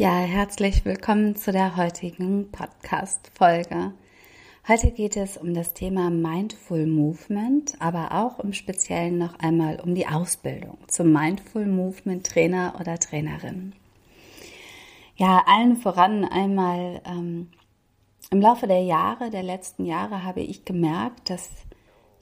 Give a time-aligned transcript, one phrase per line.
[0.00, 3.92] Ja, herzlich willkommen zu der heutigen Podcast-Folge.
[4.66, 9.94] Heute geht es um das Thema Mindful Movement, aber auch im Speziellen noch einmal um
[9.94, 13.74] die Ausbildung zum Mindful Movement Trainer oder Trainerin.
[15.16, 17.50] Ja, allen voran einmal ähm,
[18.30, 21.50] im Laufe der Jahre, der letzten Jahre, habe ich gemerkt, dass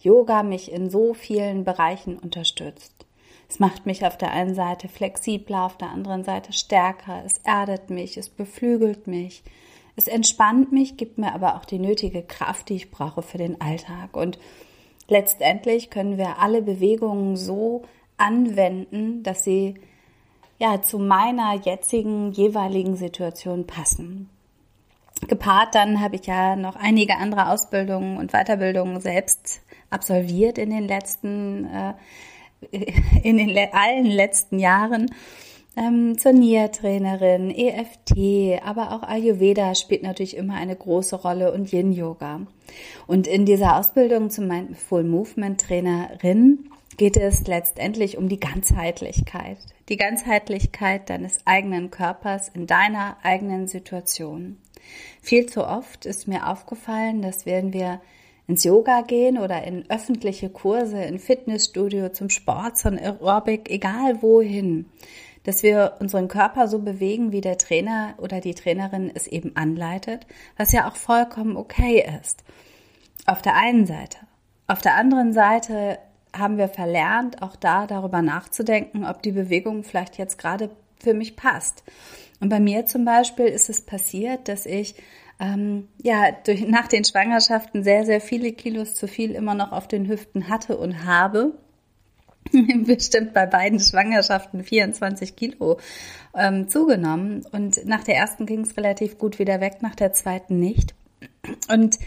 [0.01, 3.07] Yoga mich in so vielen Bereichen unterstützt.
[3.49, 7.23] Es macht mich auf der einen Seite flexibler, auf der anderen Seite stärker.
[7.25, 9.43] Es erdet mich, es beflügelt mich.
[9.97, 13.61] Es entspannt mich, gibt mir aber auch die nötige Kraft, die ich brauche für den
[13.61, 14.17] Alltag.
[14.17, 14.39] Und
[15.09, 17.83] letztendlich können wir alle Bewegungen so
[18.17, 19.75] anwenden, dass sie
[20.59, 24.29] ja zu meiner jetzigen jeweiligen Situation passen.
[25.27, 30.87] Gepaart dann habe ich ja noch einige andere Ausbildungen und Weiterbildungen selbst absolviert in den
[30.87, 31.95] letzten äh,
[33.23, 35.11] in den allen letzten Jahren
[35.77, 42.47] ähm, zur NIA-Trainerin, EFT, aber auch Ayurveda spielt natürlich immer eine große Rolle und Yin-Yoga.
[43.07, 49.59] Und in dieser Ausbildung zum Mindful Movement Trainerin geht es letztendlich um die Ganzheitlichkeit.
[49.89, 54.59] Die Ganzheitlichkeit deines eigenen Körpers in deiner eigenen Situation.
[55.23, 58.01] Viel zu oft ist mir aufgefallen, dass wenn wir
[58.49, 64.87] ins Yoga gehen oder in öffentliche Kurse, in Fitnessstudio, zum Sport, zum Aerobic, egal wohin,
[65.45, 70.27] dass wir unseren Körper so bewegen, wie der Trainer oder die Trainerin es eben anleitet,
[70.57, 72.43] was ja auch vollkommen okay ist.
[73.27, 74.19] Auf der einen Seite.
[74.67, 75.99] Auf der anderen Seite
[76.37, 81.37] haben wir verlernt, auch da darüber nachzudenken, ob die Bewegung vielleicht jetzt gerade für mich
[81.37, 81.85] passt.
[82.41, 84.95] Und bei mir zum Beispiel ist es passiert, dass ich
[85.41, 89.89] ähm, ja durch, nach den Schwangerschaften sehr, sehr viele Kilos zu viel immer noch auf
[89.89, 91.53] den Hüften hatte und habe.
[92.87, 95.79] Bestimmt bei beiden Schwangerschaften 24 Kilo
[96.35, 97.45] ähm, zugenommen.
[97.53, 100.95] Und nach der ersten ging es relativ gut wieder weg, nach der zweiten nicht.
[101.71, 101.99] Und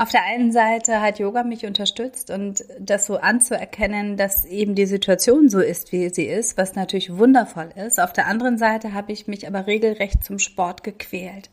[0.00, 4.86] auf der einen Seite hat Yoga mich unterstützt und das so anzuerkennen, dass eben die
[4.86, 8.00] Situation so ist, wie sie ist, was natürlich wundervoll ist.
[8.00, 11.50] Auf der anderen Seite habe ich mich aber regelrecht zum Sport gequält.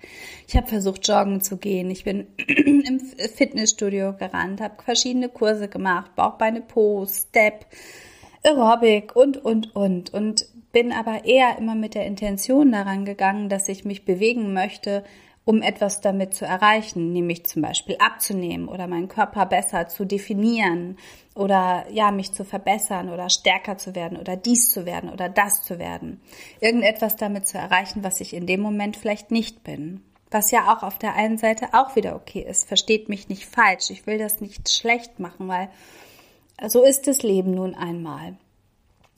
[0.48, 1.92] Ich habe versucht, joggen zu gehen.
[1.92, 7.66] Ich bin im Fitnessstudio gerannt, habe verschiedene Kurse gemacht, Bauchbeine Po, Step,
[8.46, 10.14] Aerobic und, und, und.
[10.14, 15.04] Und bin aber eher immer mit der Intention daran gegangen, dass ich mich bewegen möchte,
[15.48, 20.98] um etwas damit zu erreichen, nämlich zum Beispiel abzunehmen oder meinen Körper besser zu definieren
[21.36, 25.64] oder ja, mich zu verbessern oder stärker zu werden oder dies zu werden oder das
[25.64, 26.20] zu werden.
[26.60, 30.04] Irgendetwas damit zu erreichen, was ich in dem Moment vielleicht nicht bin.
[30.30, 32.68] Was ja auch auf der einen Seite auch wieder okay ist.
[32.68, 33.90] Versteht mich nicht falsch.
[33.90, 35.70] Ich will das nicht schlecht machen, weil
[36.68, 38.36] so ist das Leben nun einmal.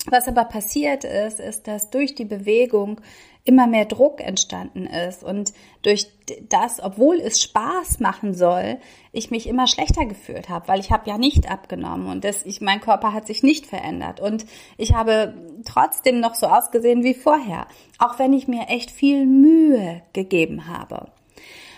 [0.06, 3.02] Was aber passiert ist, ist, dass durch die Bewegung
[3.44, 6.08] immer mehr Druck entstanden ist und durch
[6.50, 8.78] das, obwohl es Spaß machen soll,
[9.12, 12.62] ich mich immer schlechter gefühlt habe, weil ich habe ja nicht abgenommen und das, ich,
[12.62, 14.46] mein Körper hat sich nicht verändert und
[14.78, 15.34] ich habe
[15.66, 17.68] trotzdem noch so ausgesehen wie vorher,
[17.98, 21.08] auch wenn ich mir echt viel Mühe gegeben habe.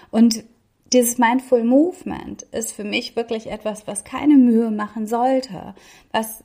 [0.09, 0.43] Und
[0.91, 5.73] dieses Mindful Movement ist für mich wirklich etwas, was keine Mühe machen sollte,
[6.11, 6.43] was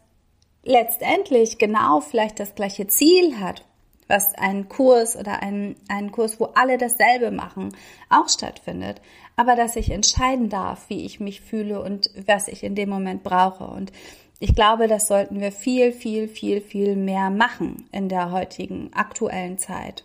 [0.67, 3.65] letztendlich genau vielleicht das gleiche Ziel hat,
[4.09, 7.75] was ein Kurs oder ein, ein Kurs, wo alle dasselbe machen,
[8.11, 9.01] auch stattfindet.
[9.37, 13.23] Aber dass ich entscheiden darf, wie ich mich fühle und was ich in dem Moment
[13.23, 13.65] brauche.
[13.65, 13.93] Und
[14.39, 19.59] ich glaube, das sollten wir viel, viel, viel, viel mehr machen in der heutigen aktuellen
[19.59, 20.05] Zeit.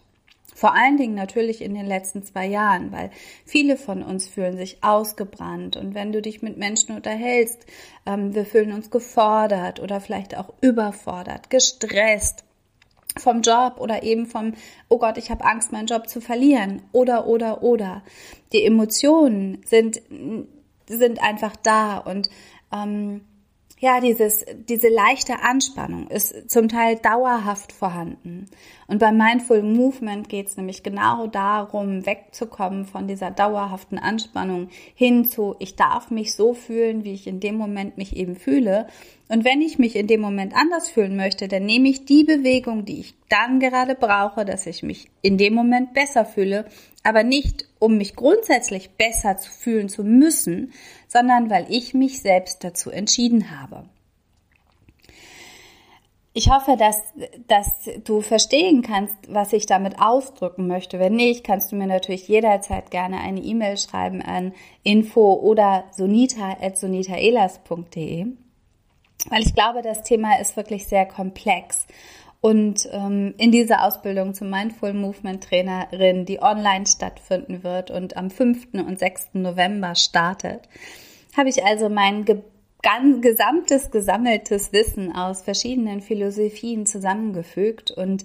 [0.62, 3.10] Vor allen Dingen natürlich in den letzten zwei Jahren, weil
[3.48, 7.66] viele von uns fühlen sich ausgebrannt und wenn du dich mit Menschen unterhältst,
[8.06, 12.44] ähm, wir fühlen uns gefordert oder vielleicht auch überfordert, gestresst
[13.18, 14.54] vom Job oder eben vom,
[14.88, 18.04] oh Gott, ich habe Angst, meinen Job zu verlieren oder, oder, oder.
[18.54, 20.00] Die Emotionen sind,
[20.86, 22.30] sind einfach da und
[22.72, 23.22] ähm,
[23.82, 28.46] ja, dieses, diese leichte Anspannung ist zum Teil dauerhaft vorhanden.
[28.86, 35.26] Und beim Mindful Movement geht es nämlich genau darum, wegzukommen von dieser dauerhaften Anspannung hin
[35.26, 38.86] zu, ich darf mich so fühlen, wie ich in dem Moment mich eben fühle
[39.32, 42.84] Und wenn ich mich in dem Moment anders fühlen möchte, dann nehme ich die Bewegung,
[42.84, 46.66] die ich dann gerade brauche, dass ich mich in dem Moment besser fühle,
[47.02, 50.74] aber nicht um mich grundsätzlich besser zu fühlen zu müssen,
[51.08, 53.86] sondern weil ich mich selbst dazu entschieden habe.
[56.34, 57.02] Ich hoffe, dass,
[57.48, 57.70] dass
[58.04, 61.00] du verstehen kannst, was ich damit ausdrücken möchte.
[61.00, 64.52] Wenn nicht, kannst du mir natürlich jederzeit gerne eine E-Mail schreiben an
[64.84, 68.26] info oder sonita.sonitaelas.de
[69.30, 71.86] weil ich glaube, das Thema ist wirklich sehr komplex.
[72.42, 78.32] Und ähm, in dieser Ausbildung zum Mindful Movement Trainerin, die online stattfinden wird und am
[78.32, 78.74] 5.
[78.74, 79.30] und 6.
[79.34, 80.68] November startet,
[81.38, 82.42] habe ich also mein ge
[83.22, 88.24] gesamtes gesammeltes Wissen aus verschiedenen Philosophien zusammengefügt und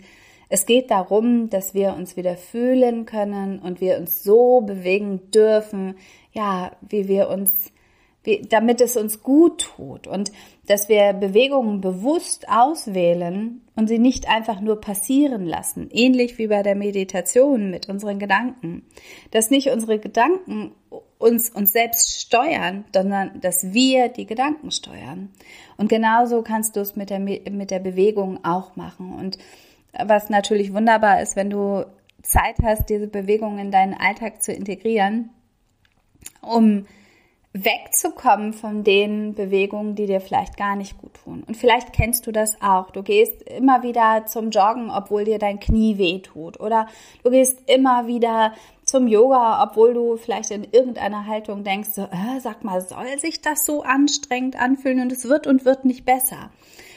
[0.48, 5.96] es geht darum, dass wir uns wieder fühlen können und wir uns so bewegen dürfen,
[6.32, 7.70] ja, wie wir uns
[8.48, 10.32] damit es uns gut tut und
[10.66, 16.62] dass wir Bewegungen bewusst auswählen und sie nicht einfach nur passieren lassen, ähnlich wie bei
[16.62, 18.84] der Meditation mit unseren Gedanken.
[19.30, 20.72] Dass nicht unsere Gedanken
[21.18, 25.30] uns, uns selbst steuern, sondern dass wir die Gedanken steuern.
[25.76, 29.14] Und genauso kannst du es mit der, mit der Bewegung auch machen.
[29.14, 29.38] Und
[29.92, 31.86] was natürlich wunderbar ist, wenn du
[32.22, 35.30] Zeit hast, diese Bewegung in deinen Alltag zu integrieren,
[36.42, 36.86] um
[37.64, 41.44] wegzukommen von den Bewegungen, die dir vielleicht gar nicht gut tun.
[41.46, 42.90] Und vielleicht kennst du das auch.
[42.90, 46.60] Du gehst immer wieder zum Joggen, obwohl dir dein Knie weh tut.
[46.60, 46.88] Oder
[47.22, 48.52] du gehst immer wieder
[48.84, 53.40] zum Yoga, obwohl du vielleicht in irgendeiner Haltung denkst, so, äh, sag mal, soll sich
[53.40, 56.50] das so anstrengend anfühlen und es wird und wird nicht besser.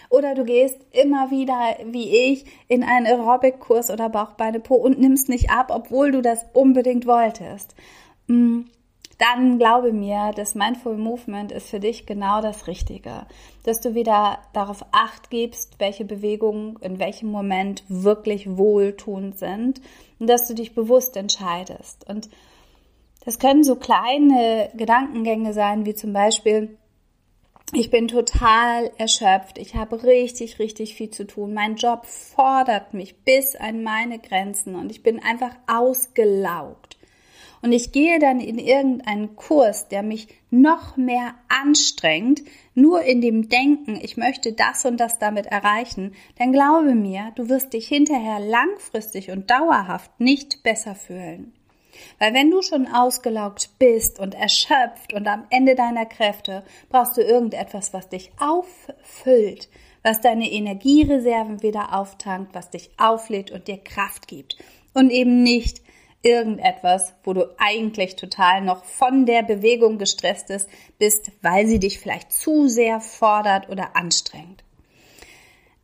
[0.10, 5.30] Oder du gehst immer wieder, wie ich, in einen Aerobic-Kurs oder Bauchbeine Po und nimmst
[5.30, 7.76] nicht ab, obwohl du das unbedingt wolltest.
[8.28, 8.62] Mm
[9.20, 13.28] dann glaube mir, das Mindful Movement ist für dich genau das Richtige.
[13.64, 19.82] Dass du wieder darauf acht gibst, welche Bewegungen in welchem Moment wirklich wohltuend sind
[20.20, 22.10] und dass du dich bewusst entscheidest.
[22.10, 22.30] Und
[23.26, 26.78] das können so kleine Gedankengänge sein, wie zum Beispiel,
[27.74, 29.58] ich bin total erschöpft.
[29.58, 31.54] Ich habe richtig, richtig viel zu tun.
[31.54, 36.89] Mein Job fordert mich bis an meine Grenzen und ich bin einfach ausgelaugt
[37.62, 42.42] und ich gehe dann in irgendeinen Kurs, der mich noch mehr anstrengt,
[42.74, 47.50] nur in dem Denken, ich möchte das und das damit erreichen, dann glaube mir, du
[47.50, 51.54] wirst dich hinterher langfristig und dauerhaft nicht besser fühlen.
[52.18, 57.22] Weil wenn du schon ausgelaugt bist und erschöpft und am Ende deiner Kräfte, brauchst du
[57.22, 59.70] irgendetwas, was dich auffüllt,
[60.04, 64.58] was deine Energiereserven wieder auftankt, was dich auflädt und dir Kraft gibt.
[64.94, 65.82] Und eben nicht
[66.22, 70.52] irgendetwas, wo du eigentlich total noch von der Bewegung gestresst
[70.98, 74.64] bist, weil sie dich vielleicht zu sehr fordert oder anstrengt.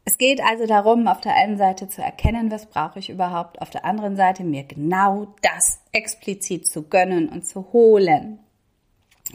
[0.08, 3.72] Es geht also darum, auf der einen Seite zu erkennen, was brauche ich überhaupt, auf
[3.72, 8.40] der anderen Seite mir genau das explizit zu gönnen und zu holen.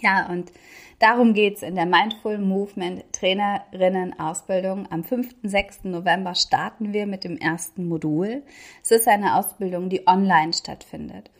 [0.01, 0.53] Ja, und
[1.01, 4.87] Darum geht's in der Mindful Movement Trainerinnen Ausbildung.
[4.91, 5.35] Am 5.
[5.43, 5.85] 6.
[5.85, 8.43] November starten wir mit dem ersten Modul.
[8.83, 11.31] Es ist eine Ausbildung, die online stattfindet.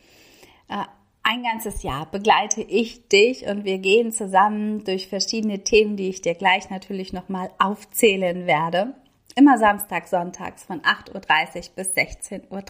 [0.67, 0.85] Äh,
[1.21, 6.21] ein ganzes Jahr begleite ich dich und wir gehen zusammen durch verschiedene Themen, die ich
[6.21, 8.95] dir gleich natürlich nochmal aufzählen werde.
[9.35, 12.63] Immer Samstag, Sonntags von 8.30 Uhr bis 16.30 Uhr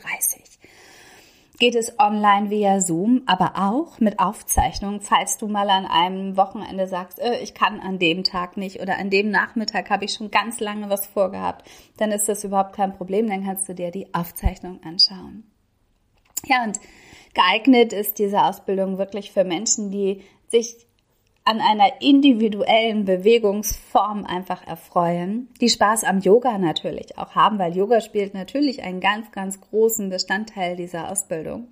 [1.61, 6.87] geht es online via Zoom, aber auch mit Aufzeichnung, falls du mal an einem Wochenende
[6.87, 10.31] sagst, äh, ich kann an dem Tag nicht oder an dem Nachmittag habe ich schon
[10.31, 14.11] ganz lange was vorgehabt, dann ist das überhaupt kein Problem, dann kannst du dir die
[14.11, 15.43] Aufzeichnung anschauen.
[16.47, 16.79] Ja, und
[17.35, 20.87] geeignet ist diese Ausbildung wirklich für Menschen, die sich
[21.43, 27.99] an einer individuellen Bewegungsform einfach erfreuen, die Spaß am Yoga natürlich auch haben, weil Yoga
[28.01, 31.67] spielt natürlich einen ganz, ganz großen Bestandteil dieser Ausbildung.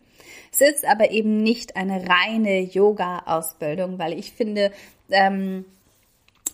[0.51, 4.71] Es ist aber eben nicht eine reine Yoga-Ausbildung, weil ich finde,
[5.11, 5.65] ähm,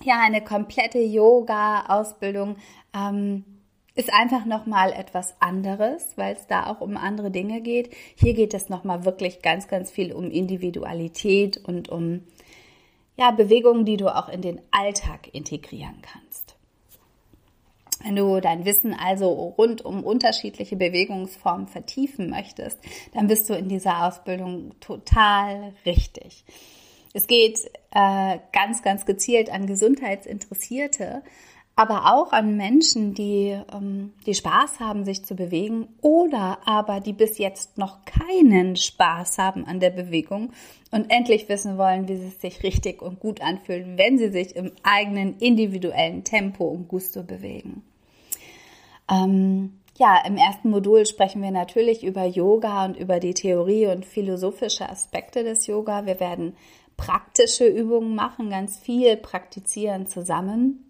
[0.04, 2.58] ja, eine komplette Yoga-Ausbildung
[2.94, 3.46] ähm,
[3.96, 7.92] ist einfach nochmal etwas anderes, weil es da auch um andere Dinge geht.
[8.16, 12.22] Hier geht es nochmal wirklich ganz, ganz viel um Individualität und um
[13.18, 16.56] ja, Bewegungen, die du auch in den Alltag integrieren kannst.
[18.04, 22.78] Wenn du dein Wissen also rund um unterschiedliche Bewegungsformen vertiefen möchtest,
[23.14, 26.44] dann bist du in dieser Ausbildung total richtig.
[27.14, 27.60] Es geht
[27.92, 31.24] äh, ganz, ganz gezielt an Gesundheitsinteressierte,
[31.75, 37.12] aber auch an Menschen, die, ähm, die Spaß haben, sich zu bewegen oder aber die
[37.12, 40.53] bis jetzt noch keinen Spaß haben an der Bewegung
[40.91, 44.72] und endlich wissen wollen, wie es sich richtig und gut anfühlt, wenn sie sich im
[44.84, 47.84] eigenen individuellen Tempo und Gusto bewegen.
[49.12, 54.05] Ähm, ja, im ersten Modul sprechen wir natürlich über Yoga und über die Theorie und
[54.05, 56.05] philosophische Aspekte des Yoga.
[56.05, 56.55] Wir werden
[56.96, 60.86] praktische Übungen machen, ganz viel praktizieren zusammen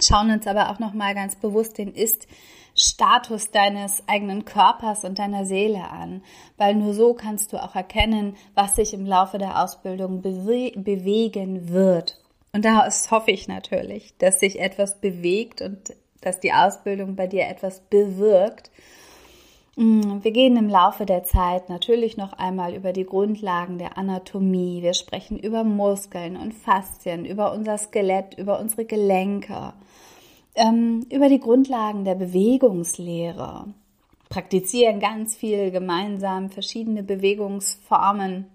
[0.00, 5.44] schauen uns aber auch noch mal ganz bewusst den Ist-Status deines eigenen Körpers und deiner
[5.44, 6.22] Seele an,
[6.56, 11.68] weil nur so kannst du auch erkennen, was sich im Laufe der Ausbildung bewe bewegen
[11.68, 12.18] wird.
[12.52, 17.48] Und da hoffe ich natürlich, dass sich etwas bewegt und dass die Ausbildung bei dir
[17.48, 18.70] etwas bewirkt.
[19.76, 24.82] Mm, wir gehen im Laufe der Zeit natürlich noch einmal über die Grundlagen der Anatomie.
[24.82, 29.72] Wir sprechen über Muskeln und Faszien, über unser Skelett, über unsere Gelenke
[30.54, 33.66] ähm, über die Grundlagen der Bewegungslehre,
[34.28, 38.46] praktizieren ganz viel gemeinsam verschiedene Bewegungsformen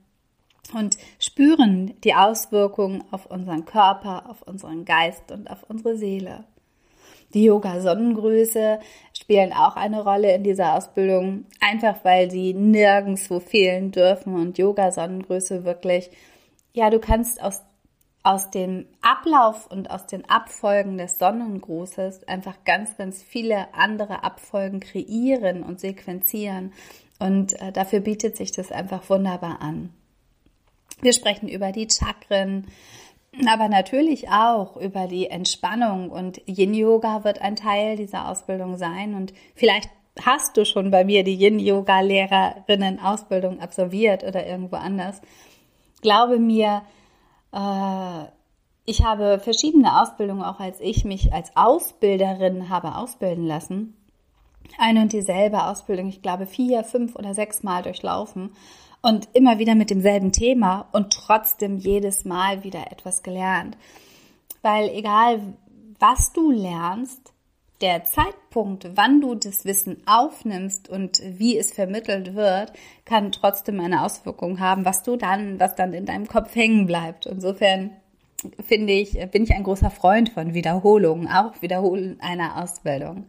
[0.74, 6.44] und spüren die Auswirkungen auf unseren Körper, auf unseren Geist und auf unsere Seele.
[7.34, 8.80] Die Yoga-Sonnengröße
[9.18, 15.66] spielen auch eine Rolle in dieser Ausbildung, einfach weil sie nirgendwo fehlen dürfen und Yoga-Sonnengröße
[15.66, 16.10] wirklich,
[16.74, 17.62] ja, du kannst aus
[18.28, 24.82] aus dem Ablauf und aus den Abfolgen des Sonnengrußes einfach ganz, ganz viele andere Abfolgen
[24.82, 26.74] kreieren und sequenzieren.
[27.20, 29.94] Und äh, dafür bietet sich das einfach wunderbar an.
[31.00, 32.68] Wir sprechen über die Chakren,
[33.48, 39.14] aber natürlich auch über die Entspannung und Yin Yoga wird ein Teil dieser Ausbildung sein
[39.14, 39.90] und vielleicht
[40.24, 45.22] hast du schon bei mir die Yin Yoga Lehrerinnen Ausbildung absolviert oder irgendwo anders.
[46.02, 46.82] Glaube mir,
[47.54, 48.24] äh,
[48.86, 53.96] ich habe verschiedene Ausbildungen, auch als ich mich als Ausbilderin habe ausbilden lassen.
[54.80, 58.52] Eine und dieselbe Ausbildung, ich glaube vier, fünf oder sechs Mal durchlaufen
[59.02, 63.78] und immer wieder mit demselben Thema und trotzdem jedes Mal wieder etwas gelernt.
[64.62, 65.54] Weil egal
[66.00, 67.34] was du lernst,
[67.82, 72.74] der Zeitpunkt, wann du das Wissen aufnimmst und wie es vermittelt wird,
[73.06, 77.28] kann trotzdem eine Auswirkung haben, was du dann, was dann in deinem Kopf hängen bleibt.
[77.28, 77.92] Insofern
[78.66, 83.26] finde ich, bin ich ein großer Freund von Wiederholungen, auch Wiederholen einer Ausbildung.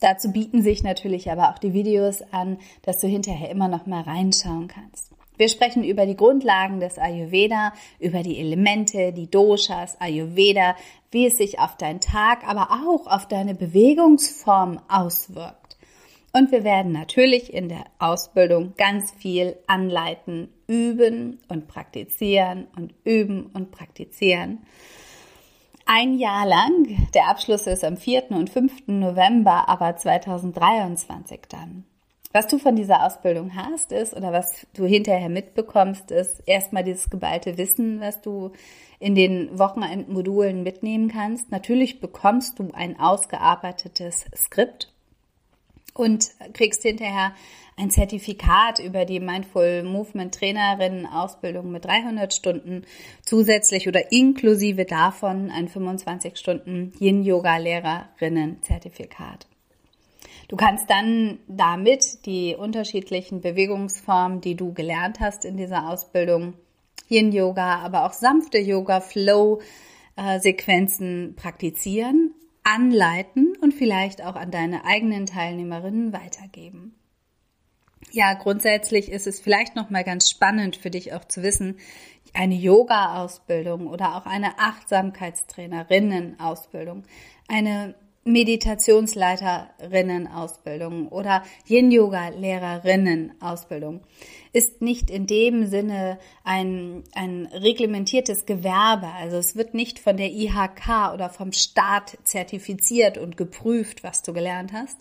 [0.00, 4.02] Dazu bieten sich natürlich aber auch die Videos an, dass du hinterher immer noch mal
[4.02, 5.12] reinschauen kannst.
[5.36, 10.76] Wir sprechen über die Grundlagen des Ayurveda, über die Elemente, die Doshas, Ayurveda,
[11.10, 15.78] wie es sich auf deinen Tag, aber auch auf deine Bewegungsform auswirkt.
[16.32, 23.46] Und wir werden natürlich in der Ausbildung ganz viel anleiten, üben und praktizieren und üben
[23.46, 24.58] und praktizieren.
[25.86, 28.30] Ein Jahr lang, der Abschluss ist am 4.
[28.30, 28.88] und 5.
[28.88, 31.84] November, aber 2023 dann.
[32.32, 37.10] Was du von dieser Ausbildung hast, ist, oder was du hinterher mitbekommst, ist erstmal dieses
[37.10, 38.52] geballte Wissen, was du
[39.00, 41.50] in den Wochenendmodulen mitnehmen kannst.
[41.50, 44.92] Natürlich bekommst du ein ausgearbeitetes Skript
[45.92, 47.32] und kriegst hinterher
[47.80, 52.84] ein Zertifikat über die Mindful Movement Trainerinnen Ausbildung mit 300 Stunden
[53.24, 59.46] zusätzlich oder inklusive davon ein 25 Stunden Yin Yoga Lehrerinnen Zertifikat.
[60.48, 66.54] Du kannst dann damit die unterschiedlichen Bewegungsformen, die du gelernt hast in dieser Ausbildung,
[67.08, 69.60] Yin Yoga, aber auch sanfte Yoga, Flow
[70.38, 76.94] Sequenzen praktizieren, anleiten und vielleicht auch an deine eigenen Teilnehmerinnen weitergeben.
[78.12, 81.78] Ja, grundsätzlich ist es vielleicht noch mal ganz spannend für dich auch zu wissen,
[82.32, 87.04] eine Yoga-Ausbildung oder auch eine Achtsamkeitstrainerinnen-Ausbildung,
[87.48, 94.00] eine Meditationsleiterinnen-Ausbildung oder Yin-Yoga-Lehrerinnen-Ausbildung
[94.52, 99.08] ist nicht in dem Sinne ein, ein reglementiertes Gewerbe.
[99.18, 104.32] Also es wird nicht von der IHK oder vom Staat zertifiziert und geprüft, was du
[104.32, 104.98] gelernt hast.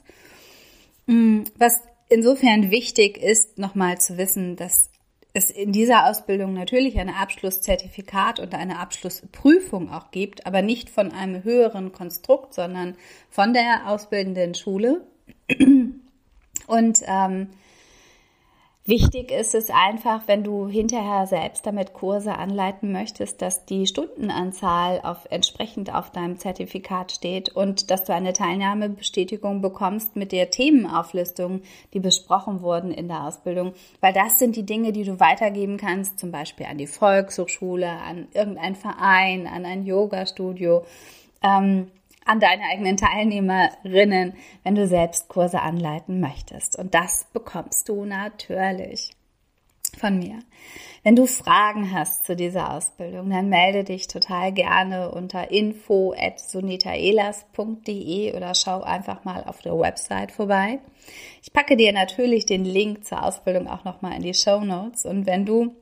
[1.07, 4.89] Mm, was insofern wichtig ist, nochmal zu wissen, dass
[5.33, 11.11] es in dieser Ausbildung natürlich ein Abschlusszertifikat und eine Abschlussprüfung auch gibt, aber nicht von
[11.11, 12.95] einem höheren Konstrukt, sondern
[13.29, 15.01] von der ausbildenden Schule.
[16.67, 17.49] Und ähm,
[18.89, 24.99] Wichtig ist es einfach, wenn du hinterher selbst damit Kurse anleiten möchtest, dass die Stundenanzahl
[25.03, 31.61] auf, entsprechend auf deinem Zertifikat steht und dass du eine Teilnahmebestätigung bekommst mit der Themenauflistung,
[31.93, 36.17] die besprochen wurden in der Ausbildung, weil das sind die Dinge, die du weitergeben kannst,
[36.17, 40.83] zum Beispiel an die Volkshochschule, an irgendeinen Verein, an ein Yoga-Studio.
[41.43, 41.91] Ähm,
[42.29, 46.77] an deine eigenen Teilnehmerinnen, wenn du selbst Kurse anleiten möchtest.
[46.77, 49.09] Und das bekommst du natürlich
[49.97, 50.37] von mir.
[51.01, 58.53] Wenn du Fragen hast zu dieser Ausbildung, dann melde dich total gerne unter info@sunitaelas.de oder
[58.53, 60.77] schau einfach mal auf der Website vorbei.
[61.41, 65.25] Ich packe dir natürlich den Link zur Ausbildung auch nochmal in die Show Notes und
[65.25, 65.73] wenn du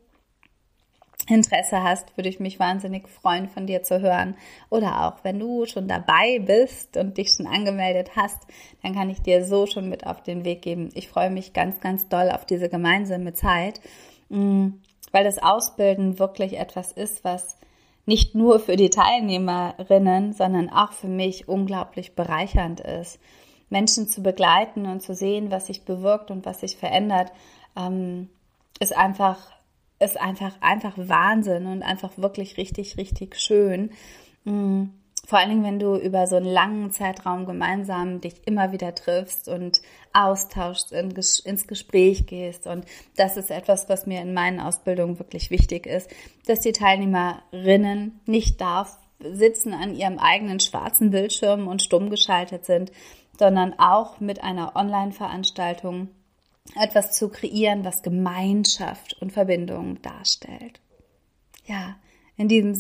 [1.27, 4.35] Interesse hast, würde ich mich wahnsinnig freuen, von dir zu hören.
[4.69, 8.39] Oder auch, wenn du schon dabei bist und dich schon angemeldet hast,
[8.81, 10.89] dann kann ich dir so schon mit auf den Weg geben.
[10.93, 13.81] Ich freue mich ganz, ganz doll auf diese gemeinsame Zeit,
[14.29, 14.69] mm,
[15.11, 17.57] weil das Ausbilden wirklich etwas ist, was
[18.05, 23.19] nicht nur für die Teilnehmerinnen, sondern auch für mich unglaublich bereichernd ist.
[23.69, 27.33] Menschen zu begleiten und zu sehen, was sich bewirkt und was sich verändert,
[27.75, 28.29] ähm,
[28.79, 29.56] ist einfach
[29.99, 33.91] ist einfach, einfach Wahnsinn und einfach wirklich richtig, richtig schön.
[34.43, 34.85] Mm,
[35.27, 39.49] vor allen Dingen, wenn du über so einen langen Zeitraum gemeinsam dich immer wieder triffst
[39.49, 39.81] und
[40.13, 42.65] austauschst, in, ins Gespräch gehst.
[42.65, 42.85] Und
[43.17, 46.09] das ist etwas, was mir in meinen Ausbildungen wirklich wichtig ist,
[46.45, 48.87] dass die Teilnehmerinnen nicht da
[49.19, 52.93] sitzen an ihrem eigenen schwarzen Bildschirm und stumm geschaltet sind,
[53.37, 56.07] sondern auch mit einer Online-Veranstaltung
[56.75, 60.79] etwas zu kreieren, was Gemeinschaft und Verbindung darstellt.
[61.65, 61.97] Ja,
[62.37, 62.75] in diesem